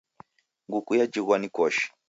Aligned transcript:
Nguku 0.67 0.91
yajighwa 0.99 1.35
ni 1.39 1.47
koshi 1.55 1.87